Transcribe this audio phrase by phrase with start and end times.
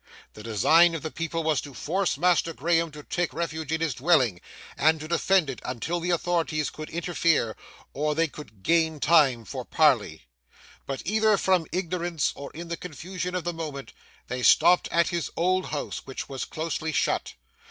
[0.33, 3.93] The design of the people was to force Master Graham to take refuge in his
[3.93, 4.41] dwelling,
[4.75, 7.55] and to defend it until the authorities could interfere,
[7.93, 10.23] or they could gain time for parley.
[10.87, 13.93] But either from ignorance or in the confusion of the moment
[14.25, 17.35] they stopped at his old house, which was closely shut.